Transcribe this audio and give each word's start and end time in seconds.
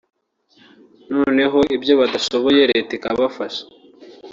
noneho 1.13 1.59
ibyo 1.75 1.93
badashoboye 2.01 2.61
leta 2.71 2.91
ikabafasha 2.97 3.63